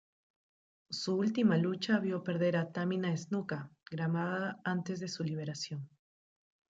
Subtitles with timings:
[0.89, 5.87] Su última lucha vio perder a Tamina Snuka, grabada antes de su liberación.